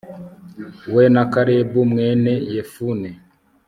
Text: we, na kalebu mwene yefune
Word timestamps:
we, 0.93 1.03
na 1.13 1.23
kalebu 1.33 1.79
mwene 1.91 2.33
yefune 2.53 3.09